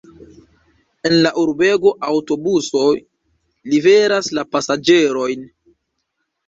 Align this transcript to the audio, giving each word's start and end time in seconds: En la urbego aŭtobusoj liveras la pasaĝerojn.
En 1.09 1.17
la 1.27 1.31
urbego 1.41 1.91
aŭtobusoj 2.09 2.89
liveras 3.75 4.35
la 4.39 4.49
pasaĝerojn. 4.55 5.49